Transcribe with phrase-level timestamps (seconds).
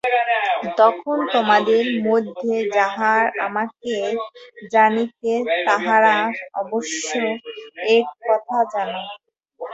[0.77, 3.95] তখন তোমাদের মধ্যে যাহারা আমাকে
[4.71, 5.31] জানিতে,
[5.65, 6.15] তাহারা
[6.61, 7.09] অবশ্য
[7.89, 8.89] এ-কথা জান।